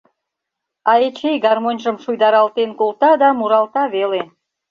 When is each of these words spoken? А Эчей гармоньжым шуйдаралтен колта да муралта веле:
А 0.89 0.91
Эчей 1.07 1.37
гармоньжым 1.45 1.95
шуйдаралтен 2.03 2.71
колта 2.79 3.11
да 3.21 3.29
муралта 3.37 3.83
веле: 3.95 4.21